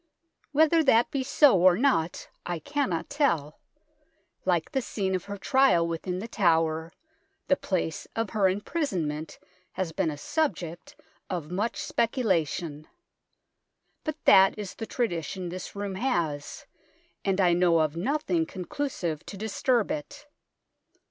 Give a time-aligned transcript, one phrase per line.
[0.51, 3.59] Whether that be so or not I cannot tell;
[4.45, 6.91] like the scene of her trial within The Tower,
[7.47, 9.37] the place of her imprisonment
[9.73, 10.95] has been a subject
[11.29, 12.87] of much speculation;
[14.03, 16.65] but that is the tradition this room has,
[17.23, 20.25] and I know of nothing conclusive to disturb it.